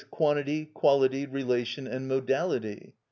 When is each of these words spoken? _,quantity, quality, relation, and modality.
_,quantity, 0.09 0.65
quality, 0.65 1.27
relation, 1.27 1.85
and 1.85 2.07
modality. 2.07 2.91